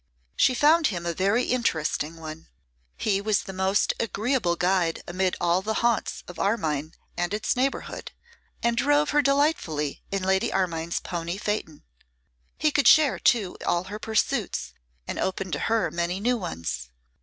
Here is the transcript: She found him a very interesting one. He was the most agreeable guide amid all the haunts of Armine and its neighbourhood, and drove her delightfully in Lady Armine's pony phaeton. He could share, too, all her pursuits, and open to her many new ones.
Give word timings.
She 0.35 0.55
found 0.55 0.87
him 0.87 1.05
a 1.05 1.13
very 1.13 1.43
interesting 1.43 2.15
one. 2.17 2.47
He 2.97 3.21
was 3.21 3.43
the 3.43 3.53
most 3.53 3.93
agreeable 3.99 4.55
guide 4.55 5.03
amid 5.07 5.35
all 5.39 5.61
the 5.61 5.75
haunts 5.85 6.23
of 6.27 6.39
Armine 6.39 6.95
and 7.15 7.35
its 7.35 7.55
neighbourhood, 7.55 8.11
and 8.63 8.75
drove 8.75 9.11
her 9.11 9.21
delightfully 9.21 10.01
in 10.11 10.23
Lady 10.23 10.51
Armine's 10.51 10.99
pony 11.01 11.37
phaeton. 11.37 11.83
He 12.57 12.71
could 12.71 12.87
share, 12.87 13.19
too, 13.19 13.57
all 13.63 13.83
her 13.83 13.99
pursuits, 13.99 14.73
and 15.07 15.19
open 15.19 15.51
to 15.51 15.59
her 15.59 15.91
many 15.91 16.19
new 16.19 16.35
ones. 16.35 16.89